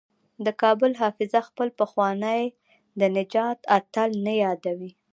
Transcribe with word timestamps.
د 0.45 0.47
کابل 0.61 0.91
حافظه 1.01 1.39
خپل 1.47 1.67
پخوانی 1.79 2.43
د 2.99 3.01
نجات 3.17 3.59
اتل 3.77 4.09
نه 4.25 4.33
یادوي. 4.43 4.91